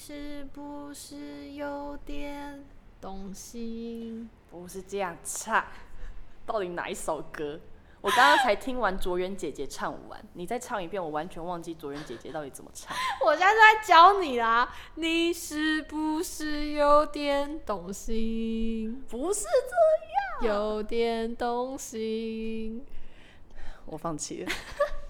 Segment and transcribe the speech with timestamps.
[0.00, 2.64] 是不是有点
[3.00, 4.30] 动心？
[4.48, 5.64] 不是这样唱，
[6.46, 7.58] 到底哪一首歌？
[8.00, 12.96] 我刚刚才听完卓媛姐姐唱完，你再唱一遍，我完全忘记卓媛姐姐到底怎么唱。
[13.26, 19.04] 我现在在教你啦，你是不是有点动心？
[19.10, 19.46] 不是
[20.40, 22.86] 这样，有点动心。
[23.84, 24.52] 我放弃了。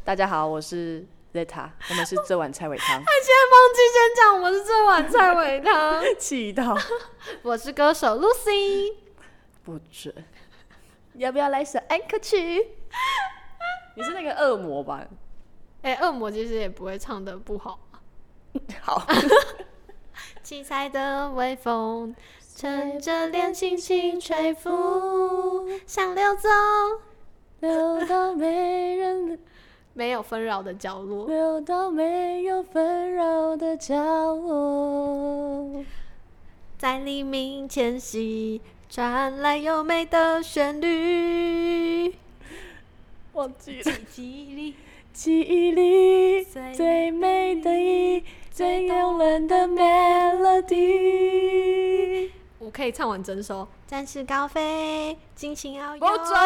[0.02, 3.02] 大家好，我是 Zeta，我们是这碗菜尾汤。
[3.04, 6.02] 他现在忘记先讲，我们是这碗菜尾汤。
[6.18, 6.76] 气到
[7.42, 8.94] 我是歌手 Lucy。
[9.62, 10.14] 不准，
[11.14, 12.68] 要不要来首安可曲？
[13.94, 15.06] 你是那个恶魔吧？
[15.82, 17.78] 哎、恶魔其实也不会唱的不好。
[18.80, 19.06] 好，
[20.42, 22.16] 七彩的微风，
[22.56, 26.48] 趁着脸轻轻吹拂， 想溜走
[27.60, 29.38] 溜到没人，
[29.98, 31.26] 没有纷扰的角落。
[31.26, 35.84] 流到没有纷扰的角落。
[36.78, 42.14] 在黎明前夕，传来优美的旋律。
[43.32, 43.92] 忘记了。
[44.08, 44.76] 记忆里，
[45.12, 51.10] 记忆里最最美的忆，最动人的 melody。
[52.60, 53.66] 我可以唱完整首。
[53.88, 55.98] 展翅高飞，尽情遨游。
[55.98, 56.38] 不准，不准，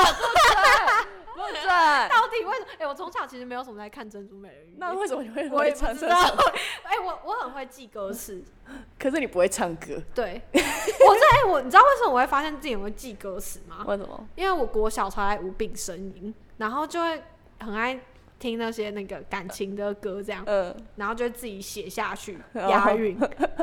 [1.46, 1.62] 不准。
[2.08, 2.66] 到底为什么？
[2.78, 4.70] 哎、我从小其实没有什么在看《珍珠美人鱼》。
[4.78, 6.22] 那为什么你会我也会唱不知道。
[6.22, 6.52] 这首？
[6.84, 8.42] 哎、我我很会记歌词。
[8.98, 13.84] 可是你不会唱歌，对，我在我，你知道为什么我会发现自己很会记歌词吗？
[13.86, 14.28] 为什么？
[14.36, 17.22] 因为我国小超爱无病呻吟，然后就会
[17.60, 18.00] 很爱
[18.42, 23.16] 听那些那个感情的歌，这样，嗯，然后就自己写下去哦押韵，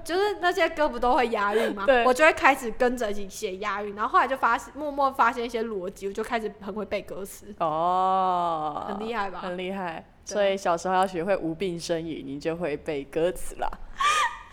[0.06, 2.06] 就是那些歌不都会押韵吗对？
[2.06, 9.40] 我就会开始跟着一起写押韵，然后后来就发现默默发现一些逻辑，我就开始很会背歌词，哦，很厉害吧？
[9.40, 10.06] 很厉害。
[10.24, 13.68] 所以小时候要学会无病呻吟，你就会背歌词啦。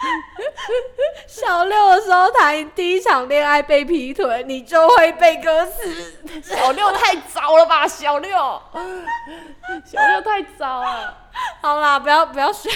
[1.26, 6.42] 小六的时候谈第一场恋爱被劈腿，你就会背歌词。
[6.42, 7.86] 小六太糟了吧？
[7.86, 8.30] 小六，
[9.84, 11.14] 小六太糟了。
[11.62, 12.70] 好啦，不要不要学。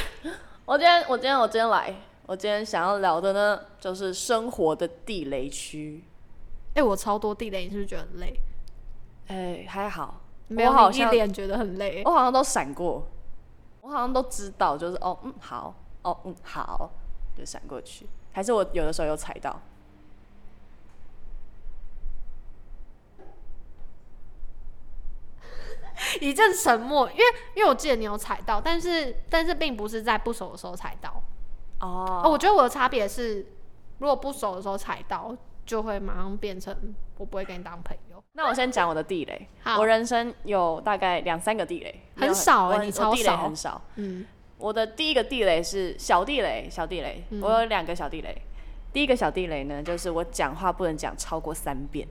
[0.65, 1.95] 我今天，我今天，我今天来，
[2.27, 6.05] 我今天想要聊的呢，就是生活的地雷区。
[6.75, 8.41] 哎、我超多地雷，你是不是觉得很累？
[9.29, 12.03] 哎、还好，没有好像脸觉得很累。
[12.05, 13.07] 我好像都闪过，
[13.81, 16.91] 我好像都知道，就是哦，嗯，好，哦，嗯，好，
[17.41, 18.07] 就闪过去。
[18.33, 19.59] 还是我有的时候有踩到，
[26.21, 27.25] 一阵沉默，因为
[27.57, 31.21] 因为我记得你有踩到，但是但是并不是在不熟的时候踩到。
[31.81, 33.45] 哦哦，我觉得我的差别是，
[33.99, 35.37] 如果不熟的时候踩到，
[35.67, 38.23] 就会马上变成我不会跟你当朋友。
[38.33, 39.49] 那我先讲我的地雷。
[39.63, 43.83] 好我人生有大概两三个地雷，很少欸我我你超地雷少很少。
[43.97, 44.25] 嗯，
[44.61, 48.37] 我的第一个地雷是小地雷，小地雷，嗯我有两个小地雷。
[48.93, 52.07] 第一个小地雷呢，就是我讲话不能讲超过三遍，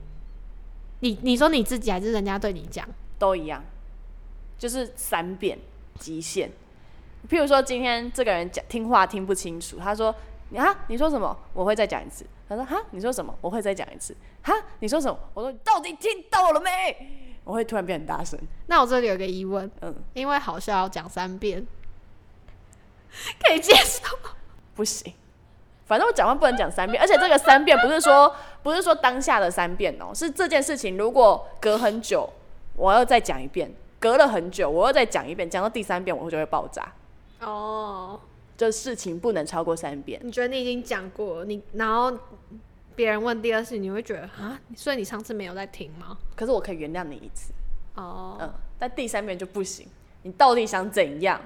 [1.00, 2.86] 你你说你自己还是人家对你讲？
[3.18, 3.62] 都一样，
[4.58, 5.58] 就是三遍
[5.98, 6.50] 极限。
[7.28, 10.14] 譬如说今天这个人讲听话听不清楚，他说
[10.48, 11.36] 你啊你说什么？
[11.52, 12.24] 我会再讲一次。
[12.48, 13.32] 他说哈你说什么？
[13.40, 14.16] 我会再讲一次。
[14.42, 15.16] 哈你说什么？
[15.34, 16.70] 我说你到底听到了没？
[17.44, 21.66] 我会突然变很大声，那我这里有个疑问，嗯，因为好笑要讲三遍，
[23.42, 24.30] 可以接受吗？
[24.74, 25.12] 不行。
[25.86, 28.32] 反正我讲话不能讲三遍，而且这个三遍不是说
[28.62, 32.30] 不是说当下的三遍哦，是这件事情如果隔很久，
[32.76, 33.68] 我要再讲一遍；
[33.98, 36.92] 隔了很久，我要再讲一遍，讲到第三遍我就会爆炸。
[37.40, 38.20] 哦，
[38.56, 40.20] 这事情不能超过三遍。
[40.22, 42.16] 你觉得你已经讲过了，你然后
[42.94, 46.16] 别人问第二次，你会觉得啊，所以你上次没有在听吗？
[46.36, 47.52] 可是我可以原谅你一次，
[47.96, 49.88] 哦，嗯，但第三遍就不行。
[50.22, 51.40] 你到底想怎样？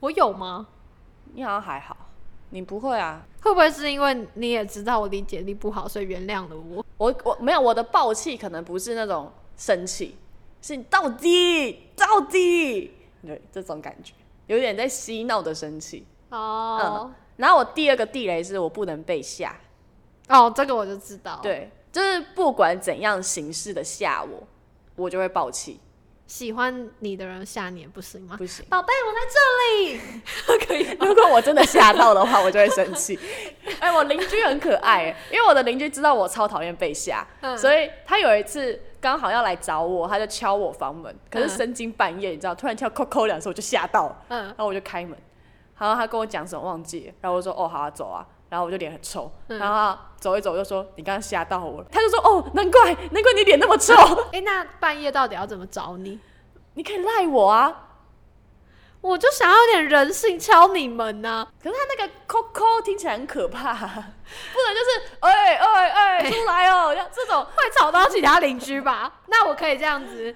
[0.00, 0.66] 我有吗？
[1.34, 1.96] 你好像还好，
[2.50, 3.22] 你不会啊？
[3.42, 6.84] 会不会是因为你也知道我理解力不好，所以原谅了我？
[6.96, 10.16] 我我没有我的暴气，可能不是那种生气，
[10.62, 12.92] 是你到底到底
[13.22, 14.14] 对这种感觉，
[14.46, 16.06] 有点在嬉闹的生气。
[16.30, 19.56] 哦、然后我第二个地雷是我不能被吓，
[20.28, 24.42] 哦，这个我就知道。，对，就是不管怎样形式的吓我，
[24.96, 25.78] 我就会爆气，
[26.26, 28.34] 喜欢你的人吓你也不行吗？
[28.38, 28.64] 不行。
[28.68, 30.96] 宝贝，我在这里， 可以？
[31.06, 33.18] 如果我真的吓到的话，我就会生气。
[33.78, 45.16] 哎、我邻居很可爱耶，因为我的邻居知道我超讨厌被吓，嗯所以他有一次刚好要来找我，他就敲我房门，可是嗯深更半夜，你知道，突然敲扣扣两声，我就吓到了，嗯然后我就开门，
[45.78, 49.58] 然后他跟我讲什么忘记了，然后我就说哦好啊走啊，然后我就脸很臭，嗯。
[49.58, 53.92] 然后他走一走就说你刚刚吓到我了，他就说哦难怪难怪你脸那么臭，
[54.32, 56.20] 哎、那半夜到底要怎么找你？
[56.74, 57.88] 你可以赖我啊，
[59.00, 69.12] 我就想要有点人性敲你们呐、可是他那个扣扣听起来很可怕，不能就是哎哎哎 出来哦，要 这种会吵到其他邻居吧？
[69.26, 70.34] 那我可以这样子，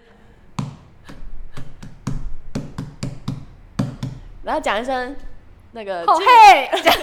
[4.42, 5.14] 然后讲一声
[5.72, 7.02] 那个哦进嘿， 这样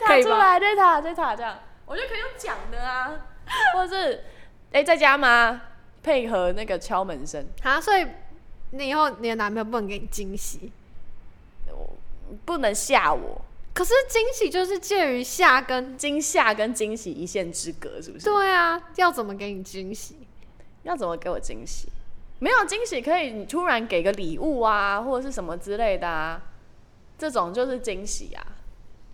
[0.00, 0.30] 塔 可以吧？
[0.30, 3.12] 出来，对塔对塔这样，我觉得可以用讲的啊，
[3.74, 4.24] 或者是
[4.72, 5.62] 哎、在家吗？
[6.02, 8.06] 配合那个敲门声，啊，所以
[8.70, 10.70] 你以后你的男朋友不能给你惊喜，
[12.44, 13.40] 不能吓我，
[13.74, 18.24] 可是惊喜就是介于下跟惊吓跟惊喜一线之隔，是不是？
[18.24, 20.16] 对啊，要怎么给你惊喜？
[20.84, 21.88] 要怎么给我惊喜？
[22.38, 26.40] 没有惊喜可以，你突然给个礼物啊，或者是什么之类的啊，
[27.18, 28.46] 这种就是惊喜啊。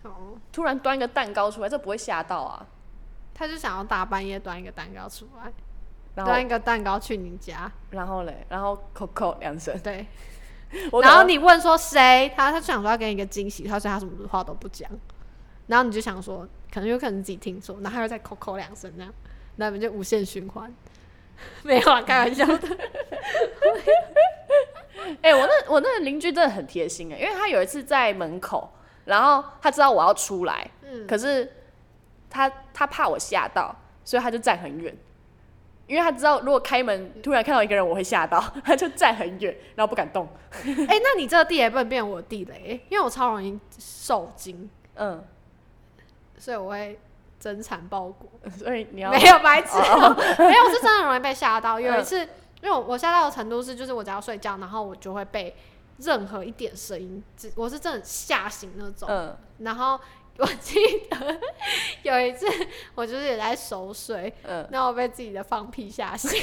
[0.02, 2.66] 哦，突然端一个蛋糕出来，这不会吓到啊。
[3.34, 5.50] 他就想要大半夜端一个蛋糕出来，
[6.14, 10.06] 然后，端一个蛋糕去你家，然后嘞，然后扣扣两声，对，
[11.02, 14.88] 然后你问说谁，他他就想说要给你一个惊喜，他说他什么话都不讲，
[15.66, 19.12] 然后你就想说，可能有可能自己听错，然后他又再扣扣两声这样，
[19.56, 20.72] 那你们就无限循环。
[21.64, 22.58] 没有啊，开玩笑的。
[25.22, 28.70] 哎、我那我那个邻居真的很贴心哎、因为他有一次在门口，
[29.04, 31.50] 然后他知道我要出来，嗯，可是
[32.30, 34.96] 他他怕我吓到，所以他就站很远，
[35.86, 40.28] 因为他知道如果开门突然看到一个人我会吓到， 他就站很远，然后不敢动。
[40.62, 45.22] 哎、那你这个地雷不能变我的地雷，因为我超容易受惊，嗯，
[46.38, 46.98] 所以我会
[47.40, 48.28] 真产包裹。
[48.56, 51.78] 所以你要没有白痴，哦没有，我是真的容易被吓到。
[51.78, 52.28] 有一嗯次，
[52.62, 55.54] 因为我我吓到的程度是，就是我只要睡觉，然后我就会被
[55.98, 59.08] 任何一点声音，只我是真的吓醒那种。
[59.10, 60.00] 嗯然后
[60.38, 60.74] 我记
[61.10, 61.40] 得
[62.02, 62.46] 有一次，
[62.94, 66.30] 我就是也在熟睡，嗯，然后我被自己的放屁吓醒。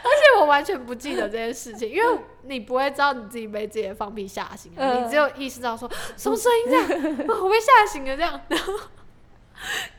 [0.00, 6.84] 而且我完全不记得这件事情，因为你不会知道你自己被自己的放屁吓醒、啊，嗯你只有意识到说什么声音这样，
[7.28, 8.40] 啊 我被吓醒了这样。
[8.48, 8.72] 然后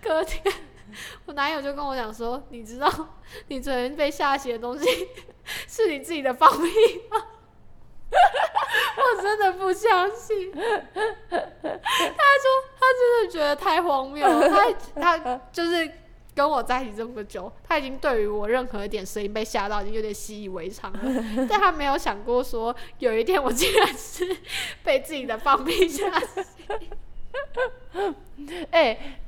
[0.02, 0.44] 隔天，
[1.26, 2.92] 我男友就跟我讲说：“你知道
[3.48, 5.08] 你昨天被吓醒的东西
[5.68, 6.68] 是你自己的放屁
[7.10, 7.18] 吗？”
[8.98, 10.52] 我真的不相信。
[10.52, 11.38] 他说
[12.80, 15.92] 他真的觉得太荒谬了，他他就是
[16.34, 21.00] 跟我在一起这么久，他已经对于我任何一点声音被吓到，已经有点习以为常了。
[21.48, 24.38] 但他没有想过说，有一天我竟然是
[24.84, 26.44] 被自己的放屁吓死。
[28.72, 29.20] 哎、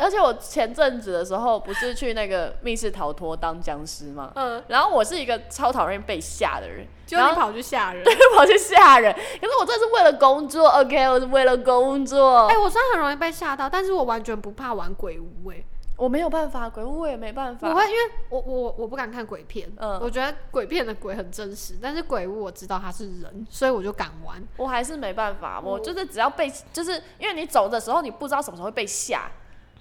[0.00, 4.32] 而且我前阵子的时候不是去那个密室逃脱当僵尸吗？
[4.34, 8.02] 嗯，然后我是一个超讨厌被吓的人，结果你跑去吓人。
[8.02, 9.12] 对 跑去吓人。
[9.12, 12.46] 可是我这是为了工作，OK，我是为了工作。
[12.46, 15.62] 哎、我虽然很容易被吓到，但是我完全不怕玩鬼屋、哎，
[15.96, 17.68] 我没有办法，鬼屋我也没办法。
[17.68, 17.98] 我会因为
[18.30, 24.42] 我我我不敢看鬼片，嗯我觉得鬼片的鬼很真实，但是鬼屋我知道他是人，所以我就敢玩。
[24.56, 29.30] 我还是没办法，我我就是只要被，就是因为你走的时候你不知道什么时候会被吓，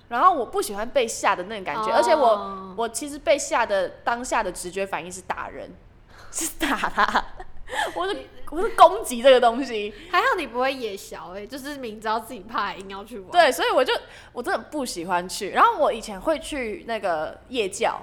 [0.10, 5.72] 然后我不喜欢被吓的那种感觉，而且我哦我其实被吓的当下的直觉反应是打人，
[6.32, 7.26] 是打他，
[7.96, 8.18] 我是
[8.50, 13.94] 我是攻击这个东西，还好你不会野小哎、就是明知道自己怕还硬要去玩。，对，所以我就
[14.34, 18.02] 我真的不喜欢去，然后我以前会去那个夜教，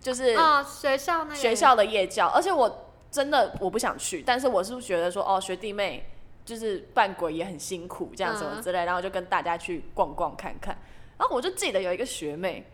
[0.00, 1.36] 就是啊、学校那个。
[1.36, 6.06] 学校的夜教，而且我真的我不想去，但是我是觉得说哦，学弟妹
[6.44, 8.62] 就是扮鬼也很辛苦，这样什么嗯。
[8.62, 10.76] 之类，然后就跟大家去逛逛看看。
[11.18, 12.70] 然后我就记得有一个学妹，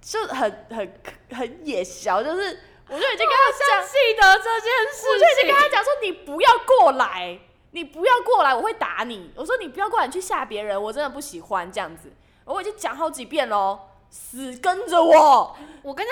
[0.00, 1.00] 就很很
[1.32, 7.38] 很野小，就是我就已经跟她讲，记得这件事我就已经跟她讲说你不要过来，
[7.72, 9.32] 你不要过来，我会打你。
[9.34, 12.12] 我说你不要过来，你去吓别人，我真的不喜欢这样子。
[12.44, 13.78] 我已经讲好几遍喽，
[14.10, 15.56] 死跟着我。
[15.82, 16.10] 我跟你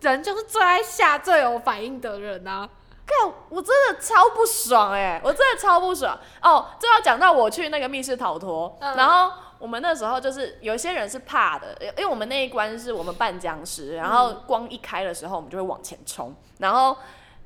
[0.00, 2.68] 讲，人就是最爱吓、最有反应的人啊。
[3.06, 6.68] 看，我真的超不爽哎、我真的超不爽哦。
[6.78, 16.96] 这要讲到我去那个密室逃脱，嗯然后我们那时候就是有些人是怕的，因为我们那一关是我们扮僵尸，然后光一开的时候我们就会往前冲，然后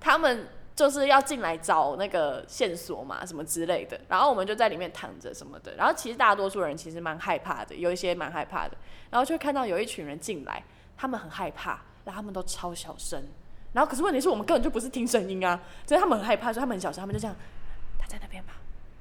[0.01, 8.77] 他们就是要进来找那个线索嘛，什么之类的，然后我们就在里面躺着什么的，然后其实大多数人其实蛮害怕的，有一些蛮害怕的，
[9.11, 10.63] 然后就会看到有一群人进来，
[10.97, 13.23] 他们很害怕，然后他们都超小声。
[13.73, 17.37] 然后可是问题是我们根本就不是听声音啊，所以他们很害怕，所以他们很小声，他们就这样，
[17.99, 18.53] 他在那边吗？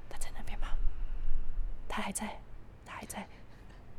[0.10, 0.68] 他在那边吗？
[1.88, 2.32] 他还在，他
[3.06, 3.20] 在，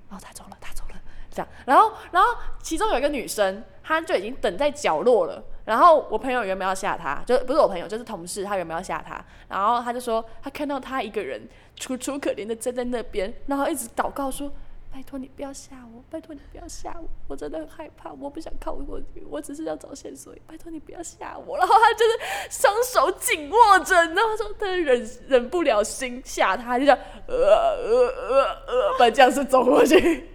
[0.09, 1.49] 然后，他走了，他走了，这样。
[1.67, 2.29] 然后，然后
[2.63, 5.43] 其中有一个女生，她就已经等在角落了。
[5.65, 9.25] 然后我朋友原本要吓她，就不是我朋友，就是同事，她原本要吓她。
[9.49, 14.53] 然后她就说，她看到她一个人楚楚可怜的站在那边，然后一直祷告说
[14.95, 21.59] ：“拜托你不要吓我，拜托你不要吓我，我真的很害怕，我不想靠过去，我只是要找线索，拜托你不要吓我。
[21.59, 22.13] 然后他就是
[22.49, 30.31] 双手紧握着，然后说他忍忍不了心吓他，就这样呃呃呃呃把僵尸走过去。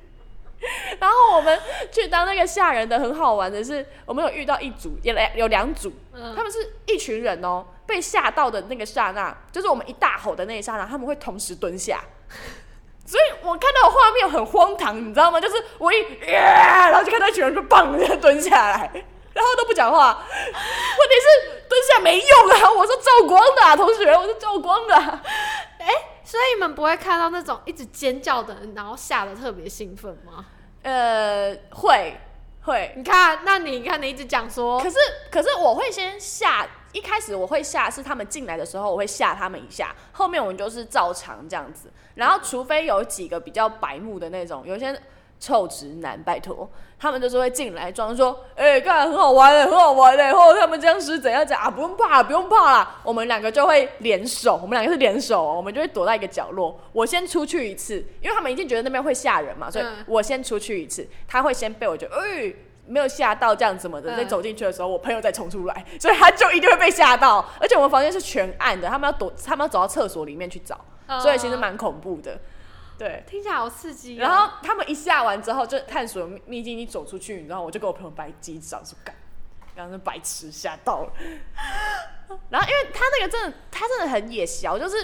[0.99, 1.57] 然后我们
[1.89, 12.03] 去当那个吓人的，很好玩的是，我们有遇到一组，有两有两组，嗯他们是一群人哦，被吓到的那个刹那，就是我们一大吼的那一刹那，他们会同时蹲下。
[13.09, 15.41] 所以我看到画面很荒唐，你知道吗？
[15.41, 18.91] 就是我一、呃然后就看到一群人就砰就蹲下来，
[19.33, 20.23] 然后都不讲话。
[20.29, 22.71] 问题是蹲下没用啊！
[22.71, 25.23] 我是照光的、啊，同学，我是照光的啊、
[26.23, 30.45] 所以你们不会看到那种一直尖叫的人，然后吓得特别兴奋吗？
[30.83, 32.15] 呃，会
[32.61, 34.97] 会，你看，那你看你一直讲说可，是
[35.31, 41.89] 可是我会先吓，一开始我会吓是他们进来的时候，我会吓他们一下，后面我们就是照常这样子。
[42.15, 44.99] 然后除非有几个比较白目的那种，有些
[45.39, 46.69] 臭直男，拜托，
[46.99, 52.99] 他们就是会进来装说，哎、看很好玩的，很好玩的，然后他们僵尸怎样怎样啊，不用怕，不用怕啦。
[53.05, 62.53] 我们两个就会联手，我们两个是联手哦，我们就会躲在一个角落，我先出去一次，因为他们一定觉得那边会吓人嘛，所以嗯我先出去一次，他会先被我觉得，哎、
[62.89, 67.45] 没有吓到这样子么的，嗯再走进去的时候，我朋友再冲出来， 所以他就一定会被吓到。
[67.61, 70.79] 而且我们房间是全暗的，他们要躲，他们要走到厕所里面去找，
[71.21, 72.39] 所以其实蛮恐怖的。
[72.97, 74.21] 对，听起来好刺激、哦。
[74.21, 79.15] 然后他们一下完之后，就探索秘秘境，一走出去，你知道，我就跟我朋友白机掌说干，
[79.75, 81.13] 刚刚那白痴吓到了。
[82.49, 84.97] 然后因为他那个真的，他真的很野小，就是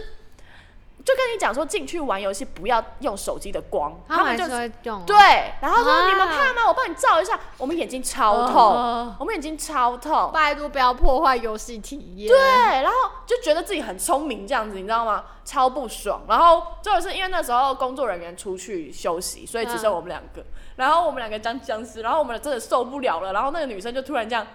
[1.06, 5.16] 就跟你讲说，进去玩游戏不要用手机的光，他们还就是会用、哦，对，
[5.62, 6.68] 然后说、啊你们怕吗？
[6.68, 7.40] 我帮你照一下。
[7.60, 10.32] 我们眼睛超痛，哦我们眼睛超痛。
[10.34, 12.28] 拜托不要破坏游戏体验。
[12.28, 12.38] 对，
[12.82, 12.92] 然后
[13.28, 15.24] 就觉得自己很聪明这样子，你知道吗？
[15.46, 16.24] 超不爽。
[16.28, 20.44] 然后就是因为那时候工作人员出去休息，所以只剩我们两个。
[20.76, 23.32] 然后我们两个僵僵尸，然后我们真的受不了了。
[23.32, 24.46] 然后那个女生就突然这样，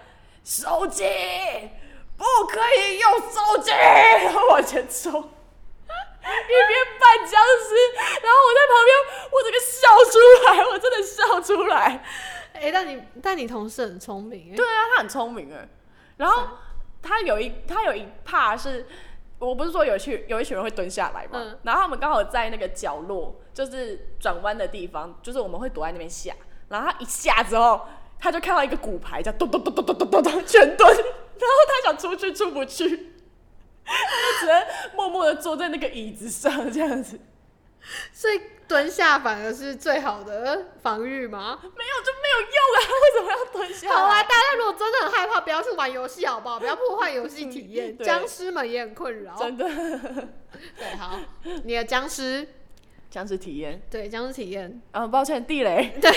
[0.43, 1.05] 手机
[2.17, 5.29] 不可以用手机，然后往前冲。
[6.21, 7.75] 一边扮僵尸，
[8.21, 12.03] 然后我在旁边，我整个笑出来，我真的笑出来。
[12.53, 15.67] 哎、但你但你同事很聪明、欸，对啊，他很聪明哎。
[16.17, 16.47] 然后
[17.01, 18.85] 他有一他有一怕是，
[19.39, 26.33] 我不是说有一群有一群人会蹲下来嘛，嗯然后他们刚好在那个角落，就是转弯的地方，就是我们会躲在那边下。
[26.69, 27.87] 然后他一下之后，
[28.19, 33.13] 他就看到一个骨牌，叫咚咚咚咚咚咚咚咚全蹲， 然后他想出去出不去，
[34.39, 37.19] 只能默默的坐在那个椅子上这样子。
[38.13, 41.59] 所以蹲下反而是最好的防御吗？
[41.63, 42.79] 没有就没有用啊！
[43.01, 43.89] 为什么要蹲下？
[43.89, 46.59] 好啊，大家如果真的很害怕，不要去玩游戏好不好？
[46.59, 49.35] 不要破坏游戏体验， 对僵尸们也很困扰。
[49.35, 49.67] 真的
[50.77, 51.19] 对，好，
[51.63, 52.47] 你的僵尸，
[53.09, 53.81] 僵尸体验。
[53.89, 55.97] 对僵尸体验，啊，抱歉，地雷。
[55.99, 56.11] 对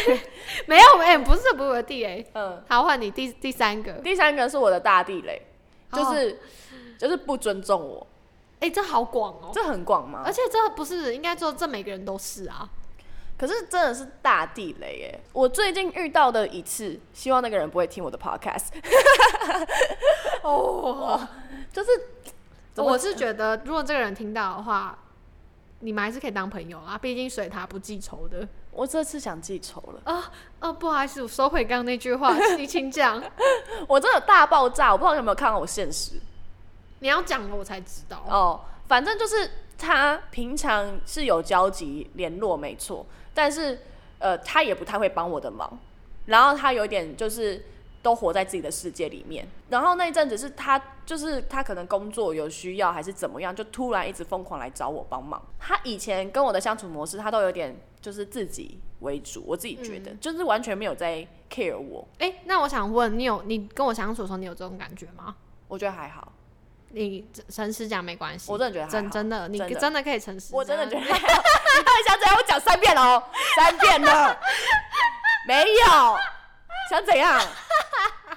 [0.66, 2.30] 没有，哎、不是不是地雷。
[2.35, 5.40] 嗯，好，换你第第三个，第三个是我的大地雷，
[5.90, 6.38] 就哦是、
[7.04, 8.06] 就是不尊重我，
[8.61, 10.32] 哎、这好广哦，这很广吗而？
[10.32, 12.68] 且这不是应该说这每个人都是啊。
[13.37, 15.20] 可是真的是大地雷耶！
[15.32, 18.68] 我最近遇到的一次，希望那个人不会听我的 podcast，
[20.42, 21.28] 哦，
[21.73, 21.90] 就是
[22.76, 24.96] 我是觉得如果这个人听到的话，
[25.80, 28.49] 你们还是可以当朋友啦，毕竟水他不记仇的。
[28.70, 33.23] 我这次想记仇了，啊啊，不好意思，我收回刚刚那句话， 你请讲。
[33.87, 36.12] 我真的大爆炸，我不知道你有没有看到我现实
[37.04, 38.25] 你要讲了我才知道。
[38.26, 38.61] 哦。
[38.88, 43.78] 反正就是他平常是有交集联络没错，但是
[44.18, 45.78] 呃他也不太会帮我的忙，
[46.25, 47.62] 然后他有点就是
[48.02, 49.46] 都活在自己的世界里面。
[49.68, 55.42] 然后那一阵子是他就是他可能工作有需要还是怎么样，就突然一直疯狂来找我帮忙。
[55.58, 65.34] 他以前跟我的相处模式，他都有点就是自己为主，我自己觉得、就是完全没有在 care 我，哎、那我想问你有你跟我相处的时候，你有这种感觉吗？
[65.68, 66.30] 我觉得还好，
[66.95, 70.55] 你诚实讲没关系，我真的觉得真真的，你真的可以诚实。
[70.55, 71.01] 我真的觉得。
[71.01, 72.37] 你到底想怎样？
[72.37, 73.23] 我讲三遍了哦，
[73.57, 74.39] 三遍了，
[75.49, 76.17] 没有，
[76.89, 77.41] 想怎样？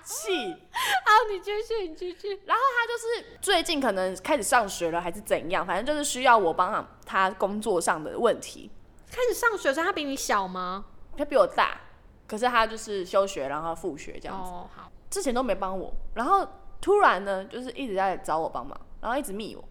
[0.04, 0.56] 气。
[1.06, 2.42] 好，你继续，你继续。
[2.46, 8.72] 然后他就是最近可能开始上学了，还是怎样，反正就是需要我帮他工作上的问题。
[9.12, 10.86] 开始上学，所以他比你小吗？
[11.16, 11.80] 他比我大，
[12.28, 14.50] 可是他就是休学，然后复学这样子。
[14.50, 16.48] 哦，好，之前都没帮我，然后
[16.82, 19.64] 突然呢，就是一直在找我帮忙，然后一直密我，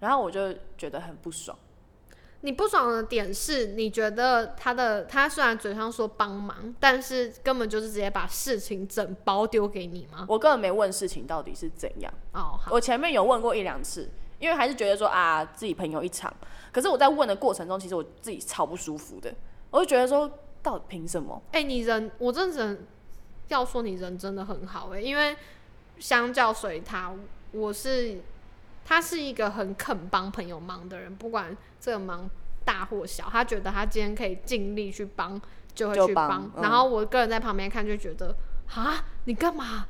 [0.00, 1.56] 然后我就觉得很不爽。
[2.42, 10.24] 你不爽的点是，你觉得他的他虽然嘴上说帮忙，但是根本就是直接把事情整包丢给你吗？
[10.26, 12.10] 我根本没问事情到底是怎样。
[12.32, 14.08] 哦，好，我前面有问过一两次，
[14.38, 16.32] 因为还是觉得说啊自己朋友一场，
[16.72, 19.34] 可是我在问的过程中，其实我自己超不舒服的，
[19.68, 20.30] 我就觉得说，
[20.62, 21.42] 到底凭什么？
[21.52, 22.78] 哎、你人，我真的只能
[23.48, 25.36] 要说你人真的很好哎、因为
[26.00, 27.12] 相较随他，
[27.52, 28.20] 我是
[28.84, 32.28] 他是一个很肯帮朋友忙的人，不管这个忙
[32.64, 35.40] 大或小，他觉得他今天可以尽力去帮，
[35.74, 36.50] 就会去帮。
[36.56, 38.34] 嗯然后我个人在旁边看，就觉得
[38.74, 39.86] 啊，你干嘛？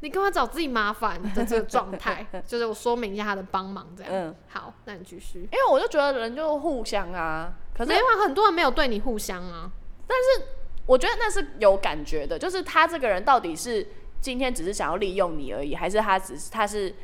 [0.00, 2.24] 你干嘛找自己麻烦的这个状态？
[2.46, 4.12] 就是我说明一下他的帮忙这样。
[4.12, 5.40] 嗯，好，那你继续。
[5.40, 9.68] 因为我就觉得人就互相啊，可是没有啊，很多人没有对你互相啊。
[10.06, 10.46] 但是
[10.86, 13.84] 我觉得那是有感觉的，就是他这个人到底是
[14.20, 16.94] 今天只是想要利用你而已，还是他只是他是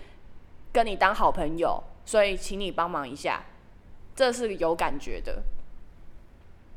[0.73, 3.44] 跟你当好朋友，所以请你帮忙一下，
[4.14, 5.42] 这是有感觉的。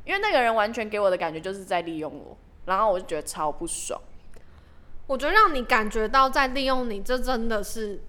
[0.04, 4.00] 因为那个人完全给我的感觉就是在利用我，然后我就觉得超不爽。
[5.06, 8.00] 我觉得让你感觉到在利用你，这真的是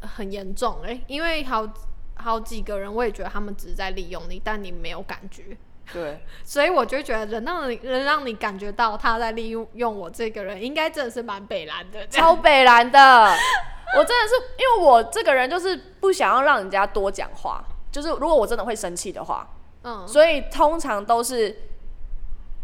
[0.00, 1.66] 很严重哎、因为好
[2.14, 5.56] 好几个人，我也觉得他们只是在利用你，但你没有感觉，
[5.90, 12.98] 对， 所以我就觉得能让你能让你感觉到他在利用用我这个人，应该真的是蛮北蓝的，超北蓝的。
[13.96, 19.46] 我真的是因为我这个人就是不想要让人家多讲话，就是如果我真的会生气的话，
[19.82, 21.54] 嗯，所以通常都是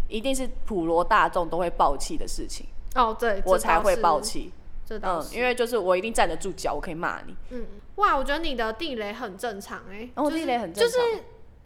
[0.08, 4.52] 一定是普罗大众都会爆气的事情，哦对，我才会爆气，
[4.86, 4.98] 气。
[5.02, 7.36] 嗯，因为就是我一定站得住脚，我可以骂你。
[7.50, 10.98] 嗯，哇，我觉得你的地雷很正常哎、哦就是地雷很正就是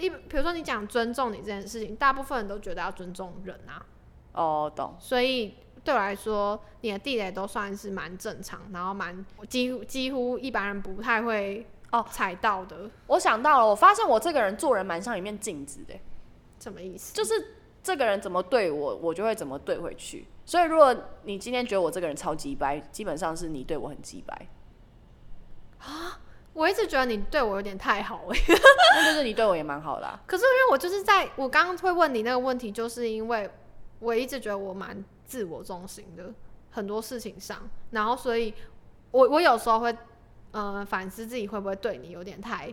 [0.02, 3.86] 一比如说你讲尊重你这件事情，大部分人都觉得要尊重人啊，
[4.32, 4.96] 哦，懂。
[4.98, 5.54] 所以
[5.84, 12.90] 对我来说，你的地雷都算是蛮正常，然后蛮几乎几乎一般人不太会哦踩到的。
[13.06, 15.94] 我想到了，我发现我这个人做人蛮像一面镜子的，
[16.58, 17.14] 什么意思？
[17.14, 20.26] 就是这个人怎么对我，我就会怎么对回去。
[20.44, 24.48] 所以如果你今天觉得我这个人超级掰，基本上是你对我很鸡掰，
[26.54, 28.38] 我一直觉得你对我有点太好哎、
[28.96, 33.48] 那就是你对我也蛮好的啊、可是因为我就是在我刚刚会问你那个问题，就是因为
[33.98, 36.32] 我一直觉得我蛮自我中心的
[36.70, 37.58] 很多事情上，
[37.90, 38.52] 然后所以
[39.10, 39.96] 我我有时候会
[40.50, 42.72] 呃反思自己会不会对你有点太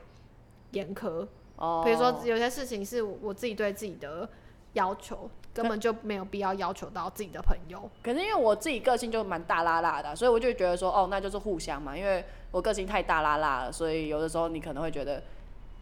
[0.71, 4.27] 严苛，哦，比如说有些事情是我我自己对自己的
[4.73, 7.89] 要求，根本就没有必要要求到自己的朋友。
[8.03, 11.97] 可是因为我自己个性就蛮大拉拉的啊、所以我就觉得说，哦，那就是互相嘛。
[11.97, 15.21] 因为我个性太大啦啦了，所以有的时候你可能会觉得，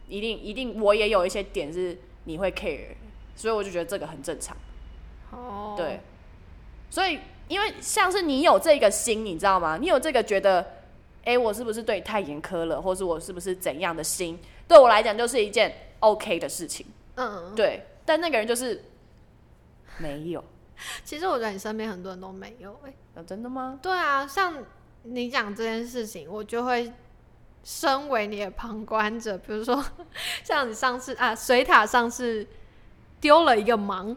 [0.07, 2.95] 一定一定我也有一些点是你会 care，
[3.35, 4.55] 所以我就觉得这个很正常。
[5.31, 5.99] 哦，对，
[6.89, 9.77] 所以因为像是你有这个心，你知道吗？
[9.77, 10.65] 你有这个觉得，
[11.23, 16.85] 哎、我是不是对你太严苛了，或是我是不是怎样的心，对我来讲就是一件 OK 的事情。
[17.15, 18.83] 嗯，对，但那个人就是
[19.97, 20.43] 没有。
[21.03, 23.79] 其实我觉得你身边很多人都没有哎、啊、真的吗？
[23.81, 24.53] 对啊，像
[25.03, 26.91] 你讲这件事情，我就会
[27.63, 29.83] 身为你的旁观者，比如说
[30.43, 32.45] 像你上次啊，水塔上次
[33.19, 34.15] 丢了一个忙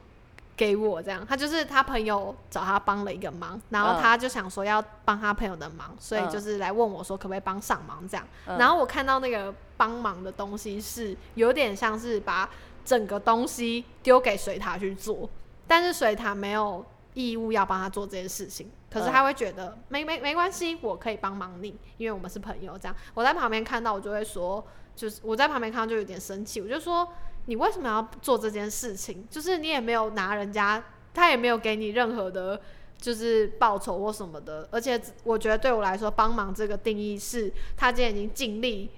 [0.56, 8.26] 给我，这样，他就是他朋友找他帮了一个忙，然后嗯他就想说要帮他朋友的忙，所以嗯就是来问我说可不可以帮上忙这样。
[8.46, 12.48] 嗯然后我看到那个帮忙的东西是有点像是把
[12.84, 15.28] 整个东西丢给水塔去做，
[15.66, 22.76] 但是水塔没有义务要帮他做这件事情，可是他会觉得、没没没关系，我可以帮忙你，因为我们是朋友。
[22.78, 27.08] 这样我在旁边看到，我就会说，就是我在旁边看到就有点生气，我就说
[27.46, 29.26] 你为什么要做这件事情？
[29.30, 32.60] 就是你也没有拿人家，他也没有给你任何的。
[33.00, 38.90] 就是报酬或什么的，而且我觉得对我来说，帮忙这个定义是他今天已经尽力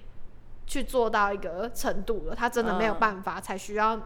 [0.67, 3.97] 去做到一个程度了，他真的没有嗯办法，才需要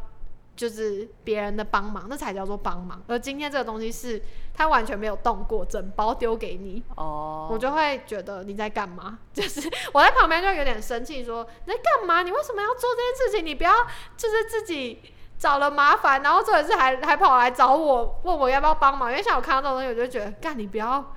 [0.57, 3.01] 就是别人的帮忙，那才叫做帮忙。
[3.07, 4.21] 而今天这个东西是
[4.53, 9.19] 他完全没有动过，整包丢给你，哦，我就会觉得你在干嘛？
[9.31, 9.61] 就是
[9.93, 12.23] 我在旁边就有点生气，说你在干嘛？
[12.23, 13.45] 你为什么要做这件事情？
[13.45, 13.71] 你不要
[14.17, 14.99] 就是自己
[15.37, 19.11] 找了麻烦，然后这次还还跑来找我，问我要不要帮忙。
[19.11, 21.13] 因为像我看到这种东西，我就觉得干你不要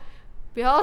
[0.53, 0.79] 不要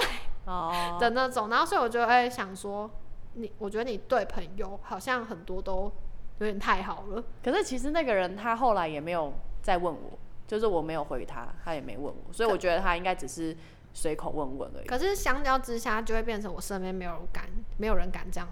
[0.46, 2.90] 哦， 的那种，然后所以我就会想说，
[3.34, 5.94] 你我觉得你对朋友好像很多都
[6.40, 7.24] 有点太好了。
[7.44, 13.56] 可是其实那个人他后来也没有再问我，就是我没有回他，他也没问我，所以我觉得他应该只是
[13.94, 17.46] 随口问问而已，可是相较之下，就会变成我身边没有人敢，
[17.78, 18.48] 没有人敢这样。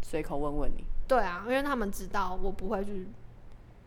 [0.00, 0.84] 随口问问你。
[1.06, 3.08] 对啊，因为他们知道我不会去。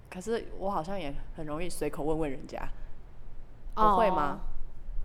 [0.10, 2.60] 可是我好像也很容易随口问问人家，
[3.76, 4.42] 哦不会吗？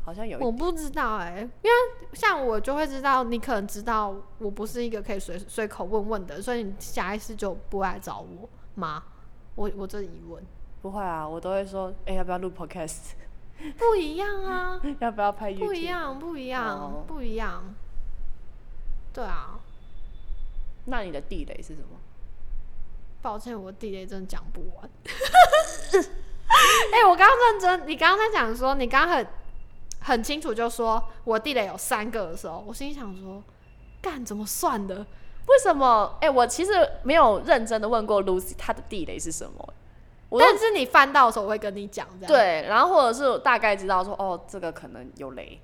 [0.07, 9.03] 好像有我不知道哎、因为像我就会知道，你可能知道我不是一个可以随随口问问的，所以你下意识就不会来找我吗？
[9.57, 10.41] 我我这疑问
[10.81, 13.15] 不会啊，我都会说，哎、要不要录 podcast？
[13.77, 17.75] 不一样啊， 要不要拍不一样，不一样，哦不一样。
[19.13, 19.59] 对啊，
[20.85, 21.99] 那你的地雷是什么？
[23.23, 24.89] 抱歉，我地雷真的讲不完。
[26.93, 29.27] 哎、 我刚刚认真，你刚刚在讲说，你刚刚很
[30.07, 33.43] 很清楚就说我地雷有三个的时候，我心里想说，
[34.01, 35.05] 干怎么算的？
[35.49, 36.17] 为什么？
[36.21, 39.75] 哎、我其实没有认真的问过 Lucy 她的地雷是什么。
[40.39, 45.61] 但是你翻到的时候，我会跟你讲，这样。，对，然后或者是我大概知道说，哦，这个可能有雷，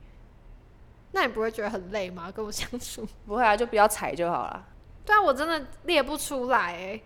[1.13, 2.29] 那你不会觉得很累吗？
[2.33, 3.07] 跟我相处？
[3.25, 4.67] 不会啊，就不要踩就好了。
[5.05, 7.01] 对啊，我真的列不出来哎，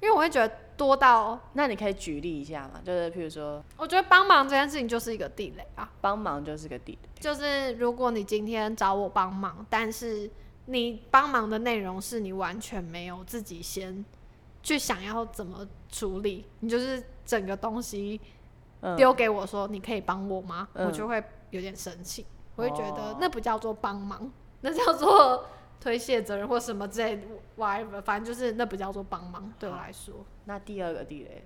[0.00, 2.80] 因为我会觉得多到，那你可以举例一下嘛？
[2.82, 5.92] 就是譬如说我觉得帮忙这件事情就是一个地雷啊。
[6.00, 10.30] 帮忙就是个地雷，就是如果你今天找我帮忙，但是
[10.64, 14.02] 你帮忙的内容是你完全没有自己先
[14.62, 18.18] 去想要怎么处理，你就是整个东西
[18.80, 20.66] 嗯，丢给我说你可以帮我吗？
[20.72, 22.24] 嗯我就会有点生气，
[22.56, 25.44] 我会觉得哦那不叫做帮忙，那叫做
[25.80, 27.22] 推卸责任或什么之类的
[27.56, 30.14] ，whatever，反正就是那不叫做帮忙，对我来说。
[30.44, 31.42] 那第二个地雷，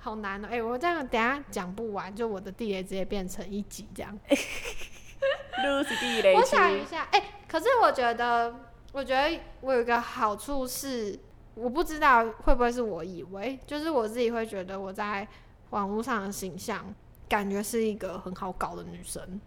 [0.00, 4.18] 好难哦、哎、我这样等下讲不完，就我的地雷直接变成一集这样。
[5.64, 8.52] Lucy 地雷 我区，想一下，哎、可是我觉得，
[8.92, 11.16] 我觉得我有一个好处是，
[11.54, 15.28] 我不知道会不会是我以为，就是我自己会觉得我在
[15.70, 16.92] 网络上的形象，
[17.28, 19.40] 感觉是一个很好搞的女生，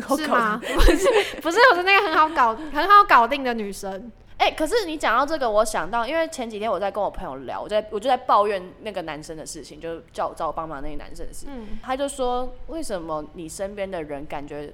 [0.00, 0.60] 好搞是吗？
[0.62, 1.08] 不是，
[1.40, 4.10] 不是，我是那个很好搞、很好搞定的女生。
[4.38, 11.48] 哎、可是你讲到这个，我想到，因为前几天我在跟我朋友聊，我在我就在抱怨那个男生的事情，就是叫我找我帮忙那个男生的事情。
[11.50, 14.70] 嗯，他就说，为什么你身边的人感觉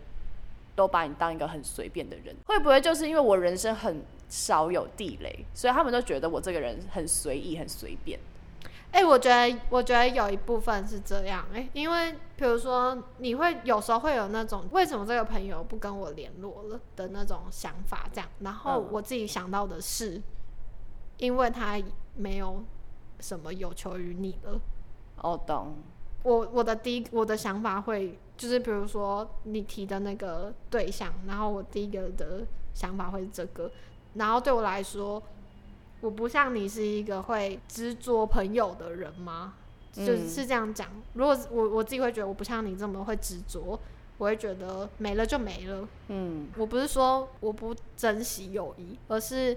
[0.75, 2.35] 都把你当一个很随便的人？
[2.47, 8.19] 会不会就是因为我人生很少有地雷，所以他们都觉得我这个人很随意、很随便？
[8.93, 18.29] 哎、我觉得，我觉得有一部分是这样，哎、因为比如说，你会有时候会有那种为什么这个朋友不跟我联络了的那种想法，这样。
[18.41, 20.21] 然后嗯我自己想到的是，
[21.17, 21.81] 因为他
[22.15, 22.63] 没有
[23.19, 24.61] 什么有求于你了。
[25.17, 25.75] 哦，懂。
[26.25, 33.71] 我我的第一我的想法会就是，比如说你提的那个对象，然后我第一个的想法会是这个，
[34.15, 35.21] 然后对我来说，
[36.03, 39.55] 我不像你是一个会执着朋友的人吗？
[39.95, 40.89] 就是这样讲。
[41.15, 43.79] 如果我我自己会觉得我不像你这么会执着，
[44.19, 45.89] 我会觉得没了就没了。
[46.09, 49.55] 嗯我不是说我不珍惜友谊，而是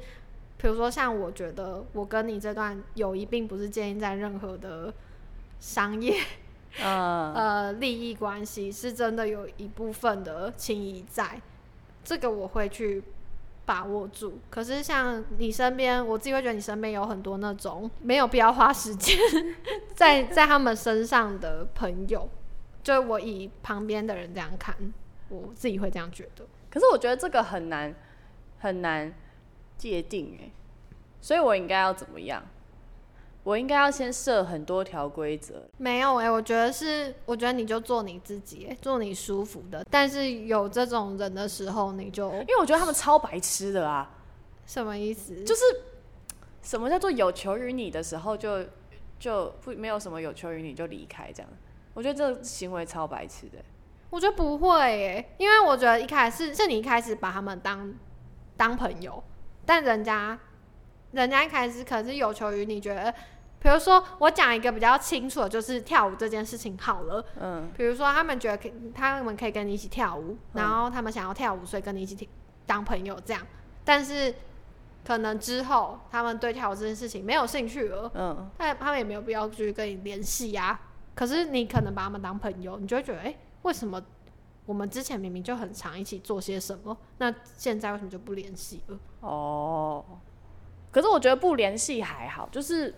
[0.57, 4.93] 比如说像我觉得我跟你这段友谊并不是建立在任何的
[5.59, 6.21] 商业
[6.83, 11.41] 嗯 呃利益关系，是真的有一部分的情谊在，
[12.03, 13.01] 这个我会去
[13.65, 14.39] 把握住。
[14.49, 19.17] 可是像你身边，我自己会觉得你身边有很多那种没有必要花时间
[19.95, 22.29] 在在他们身上的朋友，
[22.83, 24.75] 就我以旁边的人这样看，
[25.29, 26.45] 我自己会这样觉得。
[26.69, 27.95] 可是我觉得这个很难
[28.59, 29.13] 很难
[29.77, 30.51] 界定诶，
[31.21, 32.43] 所以我应该要怎么样？
[33.45, 35.69] 我应该要先设很多条规则。
[35.77, 39.85] 没有哎、我觉得是，我觉得你就做你自己、欸，做你舒服的。
[39.89, 44.11] 但是有这种人的时候，你就因为我觉得他们超白痴的啊，
[44.65, 45.43] 什么意思？
[45.43, 45.61] 就是
[46.63, 48.65] 什么叫做有求于你的时候就
[49.19, 51.49] 就不没有什么有求于你就离开这样，
[51.93, 53.59] 我觉得这个行为超白痴的。
[54.09, 57.93] 我觉得不会诶、因为我觉得一开始是是你一开始把他们当
[58.57, 59.23] 当朋友，
[59.67, 60.39] 但人家
[61.11, 63.13] 人家一开始可能是有求于你，觉得，
[63.65, 72.29] 比如说我讲一个比较清楚的，就是跳舞这件事情好了，嗯比如说他们觉得可以他们可以跟你一起跳舞，嗯然后他们想要跳舞，所以跟你一起
[72.67, 73.41] 当朋友这样，
[73.83, 74.31] 但是
[75.03, 80.79] 可能之后他们对跳舞这件事情没有兴趣了，嗯，但他们也没有必要去跟你联系呀。
[81.15, 83.99] 可是你可能把他们当朋友，你就会觉得，哎、为什么
[84.67, 88.99] 我们之前明明就很常一起做些什么，那现在为什么就不联系了？
[89.21, 90.05] 哦。
[90.91, 92.93] 可是我觉得不联系还好，就是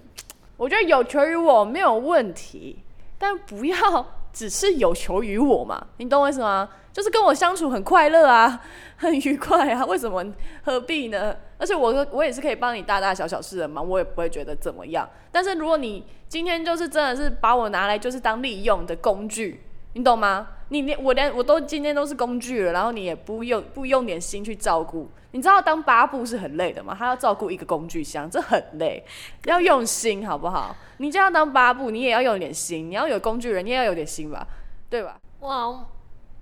[0.58, 2.80] 我觉得有求于我没有问题，
[3.18, 6.68] 但不要只是有求于我嘛，你懂我意思吗？
[6.92, 8.60] 就是跟我相处很快乐啊，
[8.98, 10.26] 很愉快啊，为什么
[10.64, 11.36] 何必呢？
[11.60, 15.08] 而且我我也是可以帮你大大小小事的忙，我也不会觉得怎么样。
[15.32, 19.62] 但是如果你今天就是真的是把我拿来就是当利用的工具，
[19.98, 20.48] 你懂吗？
[20.70, 26.96] 你连我连我都今天都是工具了，然后你也不用不用点心去照顾，你知道当八部是很累的吗？
[26.96, 29.04] 他要照顾一个工具箱，这很累，
[29.46, 30.76] 要用心好不好？
[30.98, 34.46] 你就要当八部，你也要用点心，你要有工具人，你也要有点心吧，
[34.88, 35.20] 对吧？
[35.40, 35.88] 哇，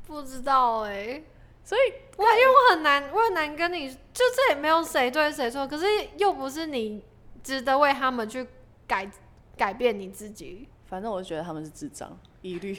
[0.05, 1.23] 不知道哎、
[1.63, 5.85] 所以我因为我很难，我很难跟你，就这也没有谁对谁错，可是
[6.17, 7.01] 又不是你
[7.41, 8.45] 值得为他们去
[8.85, 9.09] 改
[9.55, 12.77] 改变你自己，反正我觉得他们是智障，一律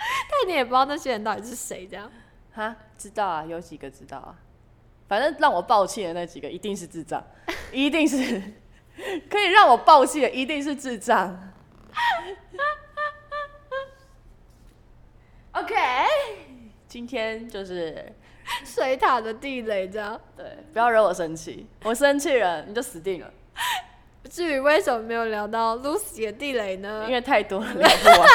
[0.30, 2.10] 但你也不知道那些人到底是谁，这样？
[2.52, 4.34] 哈，知道啊，有几个知道啊。
[5.06, 7.22] 反正让我爆气的那几个一定是智障，
[7.72, 8.40] 一定是
[9.28, 11.52] 可以让我爆气的，一定是智障。
[15.52, 15.74] OK，
[16.86, 18.12] 今天就是
[18.64, 23.30] 水塔的地雷，这样对，不要惹我生气，我生气了你就死定了。
[24.30, 27.04] 至于为什么没有聊到 Lucy 的地雷呢？
[27.08, 28.28] 因为太多了，聊不完。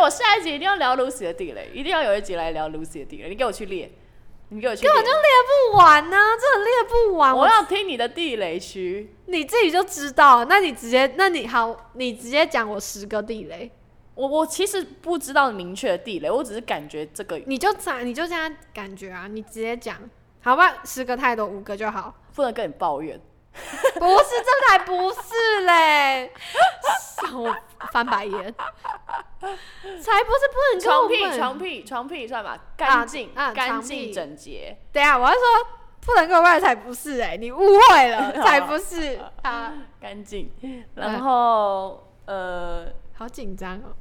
[0.00, 3.28] 我下一集一定要聊 Lucy 的地雷，一定要有一集来聊 Lucy 的地雷。
[3.28, 3.90] 你给我去列，
[4.48, 5.28] 你给我去列，根本就列
[5.70, 7.36] 不完呢、这很列不完。
[7.36, 9.14] 我我要听你的地雷区。
[9.26, 13.70] 你自己就知道，那你直接，那你好，你直接讲我十个地雷，
[14.14, 19.96] 我我其实不知道明确的地雷，我只是感觉这个你就讲，你就这样感觉啊，你直接讲，
[20.40, 20.78] 好吧？
[20.84, 22.14] 十个太多，五个就好。
[22.32, 23.20] 不能跟你抱怨。
[23.52, 26.32] 不是，这才不是嘞！
[27.34, 27.54] 我
[27.92, 28.54] 翻白眼，
[29.40, 34.76] 才不是不能跟床屁们床屁床屁算吧，干净啊干床净屁整洁。
[34.92, 35.40] 等一下，我要说
[36.00, 39.74] 不能跟我外才不是哎、你误会了， 才不是啊！
[40.00, 40.50] 干净，
[40.94, 43.94] 然后呃，好紧张哦。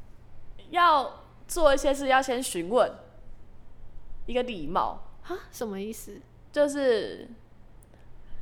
[0.69, 2.89] 要做一些事要先询问，
[4.27, 6.21] 一个礼貌，啊，什么意思？
[6.51, 7.27] 就是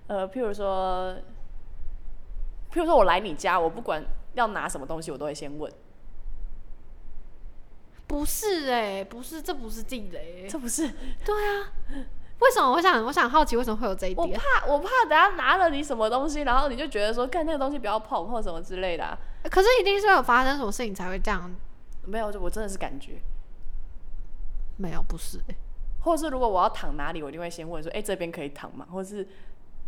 [0.07, 1.13] 呃，譬如说，
[2.71, 5.71] 譬如说我来你家，我不管要拿什么东西，我都会先问，
[8.07, 10.47] 不是哎、不是，这不是地雷、欸。
[10.47, 10.87] 这不是
[11.25, 11.73] 对啊，
[12.39, 12.71] 为什么？
[12.71, 14.33] 我想，我想好奇为什么会有这一点我。
[14.33, 19.17] 怕我怕等下拿了你什么东西，然后你就觉得说，看那个东西不要碰或什么之类的、啊，
[19.49, 21.53] 可是一定是有发生什么事情才会这样？
[22.05, 23.19] 没有，就我真的是感觉。
[24.77, 25.55] 没有，不是、欸。
[25.99, 28.87] 或者是如果我要躺哪里，我一定会先问说，哎、这边可以躺吗？
[28.89, 29.27] 或者是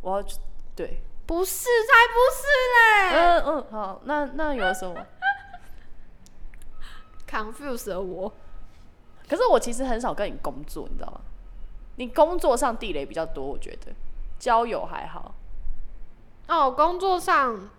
[0.01, 0.38] 我要去
[0.75, 5.05] 对，不是，才不是嘞、嗯嗯，好，那那有什么
[7.29, 8.31] ？confuse 了我。
[9.27, 11.21] 可是我其实很少跟你工作，你知道吗？
[11.97, 13.91] 你工作上地雷比较多，我觉得
[14.39, 15.35] 交友还好，
[16.47, 17.69] 哦，工作上，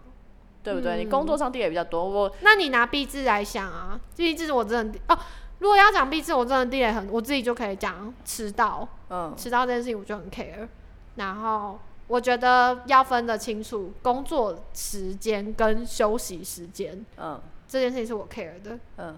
[0.62, 0.96] 对不对？
[0.96, 5.18] 嗯你工作上地雷比较多，我那你拿 B 字来想啊，币制我真的哦，
[5.58, 10.68] 如果要讲 B 字，我真的地雷很，我自己就可以讲迟到，嗯迟到这件事情我就很 care。
[11.16, 11.78] 然后
[12.10, 17.40] 我觉得要分得清楚工作时间跟休息时间，嗯。
[17.68, 18.76] 这件事情是我 care 的。
[18.96, 19.16] 嗯。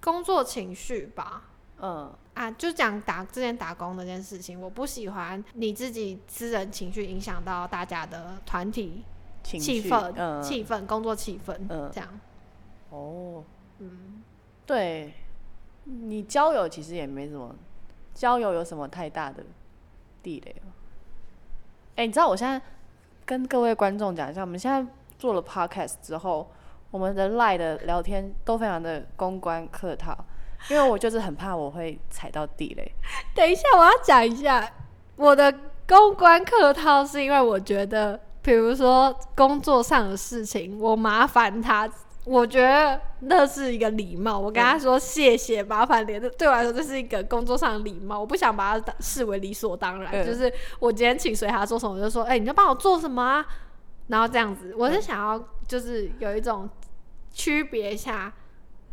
[0.00, 1.42] 工作情绪吧，
[1.80, 2.10] 嗯。
[2.32, 9.04] 啊，就讲打之前打工那件事情，我不喜欢你自己私人情绪影响到大家的团体
[9.42, 10.42] 情绪气氛、嗯。
[10.42, 11.90] 气氛、工作气氛，嗯。
[11.92, 12.18] 这样。
[12.88, 13.44] 哦，
[13.78, 14.22] 嗯，
[14.64, 15.12] 对，
[15.84, 17.54] 你交友其实也没什么，
[18.14, 19.44] 交友有什么太大的
[20.22, 20.72] 地雷吗？
[21.96, 22.60] 哎、你知道我现在
[23.24, 24.84] 跟各位观众讲一下，我们现在
[25.18, 26.50] 做了 podcast 之后，
[26.90, 30.16] 我们的 line 的聊天都非常的公关客套，
[30.70, 32.94] 因为我就是很怕我会踩到地雷。
[33.36, 34.68] 等一下，我要讲一下
[35.16, 35.52] 我的
[35.86, 41.88] 公关客套，是因为我觉得，比如说工作上的事情，我麻烦他。
[42.24, 50.12] 我觉得那是一个礼貌，我跟他说谢谢，麻烦连，对我来说这是一个工作上的礼貌，我不想把它视为理所当然。
[50.12, 53.44] 嗯就是我今天请随他做什么，我就说，哎、你就帮我做什么啊？
[54.06, 56.68] 然后这样子，我是想要就是有一种
[57.32, 58.32] 区别一下，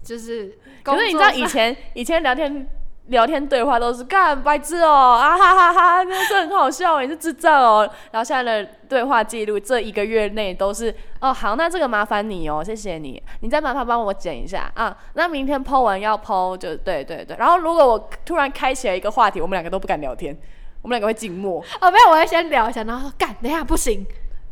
[0.02, 2.68] 就是可是你知道以前以前聊天
[3.10, 14.96] 聊天对话都是干白痴哦、啊哈哈哈，那是很好笑，你是智障哦、然后现在的对话记录这一个月内都是哦好，那这个麻烦你哦、谢谢你，你再麻烦帮我剪一下啊。
[15.14, 17.36] 那明天 Po 完要 Po 就对对对。
[17.38, 20.36] 然后如果我突然开启了一个话题，我们两个都不敢聊天，
[20.82, 24.06] 我们两个会静默，哦，没有，我会先聊一下，然后说干，等一下不行，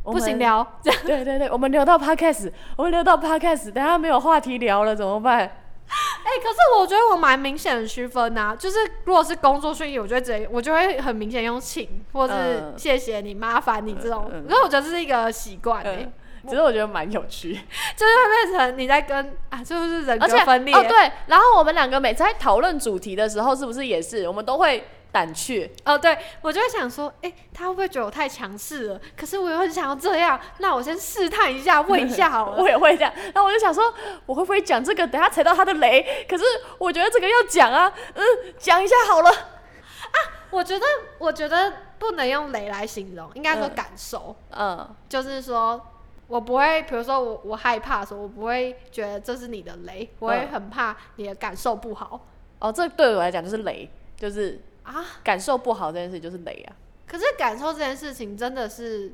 [0.04, 0.40] 不行。
[0.40, 1.00] 聊，这样。
[1.06, 5.52] 对对对，我们聊到 Podcast，我们聊到 Podcast，等下没有话题聊了怎么办？
[5.90, 17.54] 哎、可是我觉得我蛮明显的区分呐、就是如果是工作讯息，我就会直接，我就会很明显用请或是嗯谢谢你、麻烦你这种，可是我觉得这是一个习惯哎，嗯，只是我觉得蛮有趣。
[17.96, 20.76] 就是会变成你在跟啊，是不是人格分裂？
[20.76, 25.70] 哦，对，然后我们两个每次在讨论主题的时候，是不是也是我们都会胆怯？
[25.86, 29.02] 哦，对，我就会想说，哎、他会不会觉得我太强势了？
[29.16, 32.58] 可是我又很想要这样，那我先试探一下，问一下好了。
[32.62, 33.94] 我也会这样，然后我就想说，
[34.26, 36.26] 我会不会讲这个，等下踩到他的雷？
[36.30, 36.44] 可是
[36.78, 38.24] 我觉得这个要讲啊，嗯，
[38.58, 39.30] 讲一下好了。
[39.30, 40.18] 啊
[40.50, 40.86] 我觉得，
[41.18, 44.34] 我觉得不能用雷来形容，应该说嗯感受。
[44.52, 45.80] 嗯就是说
[46.28, 52.22] 我不会，比如说我我害怕的时候，我不会觉得这是你的雷，我会嗯很怕你的感受不好
[52.60, 54.60] 哦，这对我来讲就是雷，就是
[54.92, 55.06] 啊。
[55.24, 56.76] 感受不好这件事就是雷啊。
[57.06, 59.14] 可是感受这件事情真的是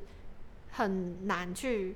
[0.71, 1.95] 很难去，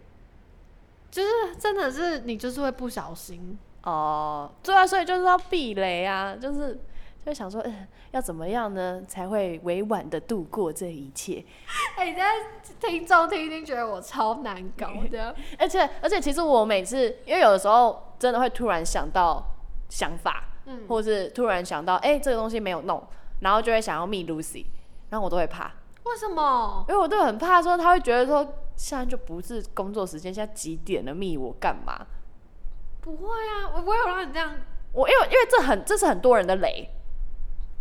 [1.09, 3.57] 就是真的是你就是会不小心。
[3.83, 6.77] 哦，对啊，所以就是要避雷啊，就是
[7.25, 11.43] 就想说，嗯，要怎么样呢才会委婉的度过这一切？
[11.97, 12.25] 哎、你在
[12.79, 15.33] 听众听一听，觉得我超难搞的。
[15.57, 19.43] 而且而且，其实我每次因为有的时候真的会突然想到
[19.89, 23.01] 想法，嗯，或是突然想到，哎、这个东西没有弄，
[23.41, 24.65] 然后就会想要密 Lucy，
[25.09, 25.71] 然后我都会怕，
[26.03, 26.85] 为什么？
[26.89, 32.05] 因为我都很怕说他会觉得说现在就不是工作时间，现在几点了，密我干嘛？
[33.01, 34.53] 不会啊，我不会有让你这样
[34.91, 36.89] 我因为因为这很这是很多人的雷，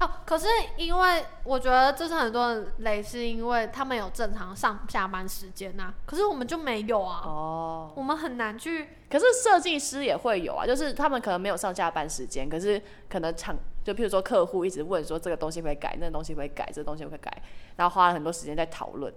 [0.01, 0.09] 哦。
[0.25, 17.31] 可是因为我觉得这是很多人雷，是因为他们有正常上下班时间呐、可是我们就没有啊，哦，我们很难去可是设计师也会有啊，就是他们可能没有上下班时间，可是可能厂就譬如说客户一直问说这个东西会改，那个东西会改，这个东西会改，
[17.77, 19.15] 然后花了很多时间在讨论，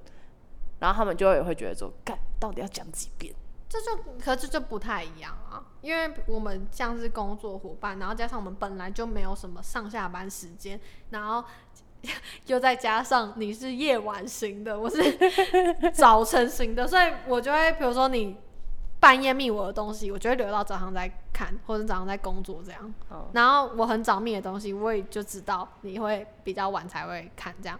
[0.77, 3.33] 然后他们就会会觉得说，干到底要讲几遍？
[3.67, 10.79] 这就可是这就不太一样啊，因为我们像是工作伙伴，然后加上我们本来就没有什么上下班时间，
[11.09, 11.43] 然后
[12.45, 14.97] 又再加上你是夜晚型的，我是
[15.91, 18.37] 早晨型的，所以我就会比如说你
[18.99, 22.93] 半夜密我的东西，我就会留到早上再看，或者早上再工作这样。
[23.09, 27.79] 哦然后我很早密的东西，我也就知道你会比较晚才会看这样，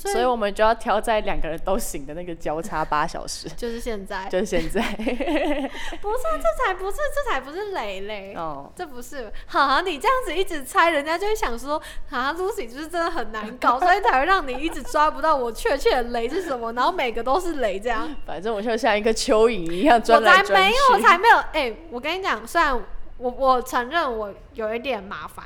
[0.00, 4.80] 所以所以我们就要挑在两个人都醒的那个交叉八小时， 就是现在， 就是现在。
[6.00, 8.34] 不是啊这才不是，这才不是雷雷。
[8.34, 18.08] 哦，这不是，哈，你这样子一直猜，人家就会想说，啊，Lucy 就是真的很难搞，所以才会让你一直抓不到我确切的雷是什么，然后每个都是雷这样。
[18.24, 20.52] 反正我就像一个蚯蚓一样我钻来钻去。
[20.54, 21.36] 才没有，我才没有。
[21.52, 22.74] 哎、我跟你讲，虽然
[23.18, 25.44] 我我承认我有一点麻烦，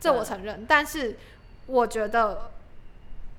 [0.00, 1.16] 这我嗯承认，但是
[1.66, 2.50] 我觉得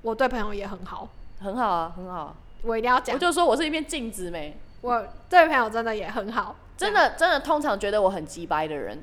[0.03, 2.35] 我对朋友也很好，很好啊，很好啊。
[2.61, 3.15] 我一定要讲。
[3.15, 9.01] 我，就说我是一面镜子没，我对朋友真的也很好，真的真的，通常觉得我很鸡掰的人，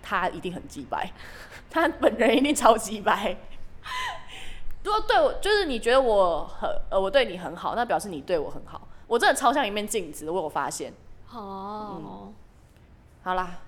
[0.00, 1.10] 他一定很鸡掰，
[1.68, 3.36] 他本人一定超鸡掰。
[4.84, 8.88] 如果对我，就是你觉得我很呃，我对你很好，那表示你对我很好。
[9.06, 10.92] 我真的超像一面镜子，我有发现。
[11.30, 12.32] 哦，
[13.22, 13.58] 好啦，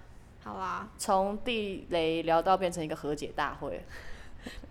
[0.43, 3.85] 好啦，从地雷聊到变成一个和解大会，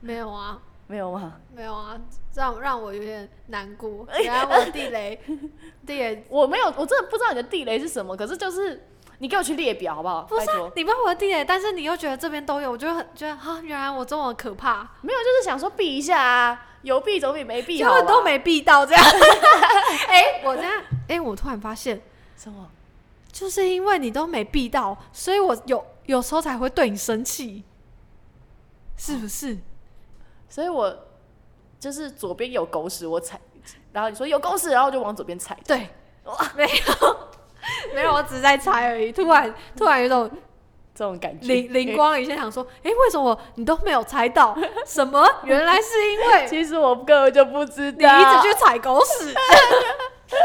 [0.02, 0.60] 没有啊，
[0.93, 1.34] 没有吗？
[1.56, 1.99] 没有啊，
[2.36, 4.08] 让让我有点难过。
[4.23, 5.19] 原来我地雷，
[5.88, 8.15] 地雷我没有，我真的不知道你的地雷是什么。
[8.15, 10.21] 可是就是你给我去列表好不好？
[10.21, 19.03] 不是、你帮我的地雷，但是你又觉得这边都有，我就很觉得啊，原来我这么可怕，没有，就是想说避一下啊，有避总比没避好、都没避到这样。
[20.08, 20.79] 哎、我这样，
[21.10, 21.99] 哎、我突然发现，
[22.38, 22.69] 什么？
[23.32, 27.63] 就是因为你都没避到，所以我有有时候才会对你生气，
[28.95, 29.58] 是不是？
[30.54, 30.96] 所以我
[31.80, 33.42] 就是左边有狗屎，我踩，
[33.92, 35.58] 然后你说有狗屎，然后我就往左边踩。
[35.66, 35.89] 对，
[36.56, 37.18] 没有，
[37.96, 39.12] 没有，我只是在猜而已。
[39.12, 40.30] 突然，突然有一种
[40.94, 41.48] 这种感觉。
[41.48, 44.56] 灵灵光一现，想说，哎、为什么你都没有猜到？
[44.86, 45.28] 什么？
[45.44, 48.22] 原来是因为 其实我根本就不知道你道。
[48.22, 49.34] 一直去踩狗屎，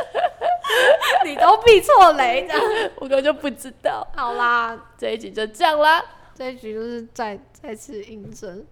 [1.27, 2.91] 你都避错雷这样。
[2.97, 4.09] 我根本就不知道。
[4.17, 6.03] 好啦，这一集就这样啦。
[6.35, 8.65] 这一集就是再再次印证，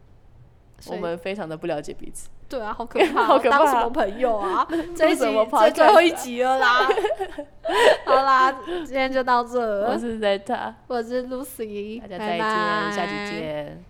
[0.89, 2.29] 我们非常的不了解彼此。
[2.49, 4.67] 对啊，好可怕、哦， 好可怕当什么朋友啊？
[4.95, 6.89] 这一集什么这最后一集了啦。
[8.07, 8.53] 好啦，
[8.85, 9.91] 今天就到这了。
[9.91, 13.85] 我是 Zeta，我是 Lucy，大家再见，下期见。